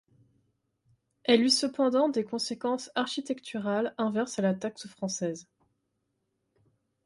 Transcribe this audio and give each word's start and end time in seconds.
Elle 1.25 1.43
eut 1.43 1.51
cependant 1.51 2.09
des 2.09 2.23
conséquences 2.23 2.89
architecturales 2.95 3.93
inverses 3.99 4.39
à 4.39 4.41
la 4.41 4.55
taxe 4.55 4.87
française. 4.87 5.47